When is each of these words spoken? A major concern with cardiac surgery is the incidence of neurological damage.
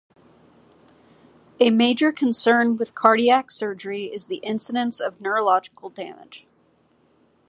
A 1.59 1.69
major 1.69 2.11
concern 2.11 2.75
with 2.75 2.95
cardiac 2.95 3.51
surgery 3.51 4.05
is 4.05 4.25
the 4.25 4.37
incidence 4.37 4.99
of 4.99 5.21
neurological 5.21 5.89
damage. 5.91 6.47